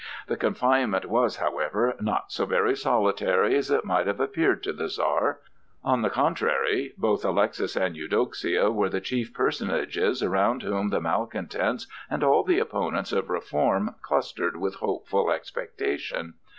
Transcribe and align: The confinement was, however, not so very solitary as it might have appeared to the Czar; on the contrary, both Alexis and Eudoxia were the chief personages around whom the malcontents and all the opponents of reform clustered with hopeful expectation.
The 0.25 0.35
confinement 0.35 1.05
was, 1.05 1.35
however, 1.35 1.93
not 1.99 2.31
so 2.31 2.47
very 2.47 2.75
solitary 2.75 3.55
as 3.55 3.69
it 3.69 3.85
might 3.85 4.07
have 4.07 4.19
appeared 4.19 4.63
to 4.63 4.73
the 4.73 4.89
Czar; 4.89 5.41
on 5.83 6.01
the 6.01 6.09
contrary, 6.09 6.93
both 6.97 7.23
Alexis 7.23 7.75
and 7.75 7.95
Eudoxia 7.95 8.71
were 8.71 8.89
the 8.89 8.99
chief 8.99 9.31
personages 9.31 10.23
around 10.23 10.63
whom 10.63 10.89
the 10.89 11.01
malcontents 11.01 11.85
and 12.09 12.23
all 12.23 12.41
the 12.43 12.57
opponents 12.57 13.11
of 13.11 13.29
reform 13.29 13.93
clustered 14.01 14.57
with 14.57 14.73
hopeful 14.77 15.29
expectation. 15.29 16.33